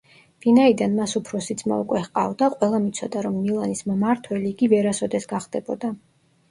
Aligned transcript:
ვინაიდან 0.43 0.95
მას 0.99 1.13
უფროსი 1.19 1.55
ძმა 1.59 1.77
უკვე 1.83 2.01
ჰყავდა, 2.07 2.49
ყველამ 2.55 2.89
იცოდა, 2.91 3.25
რომ 3.29 3.39
მილანის 3.45 3.87
მმართველი 3.93 4.53
იგი 4.55 4.75
ვერასოდეს 4.75 5.35
გახდებოდა. 5.37 5.97